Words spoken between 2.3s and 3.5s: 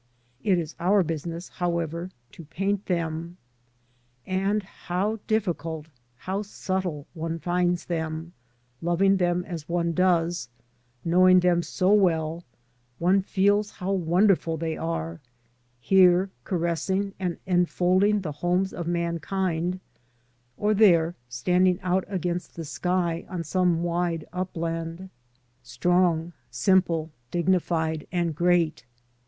to paint them,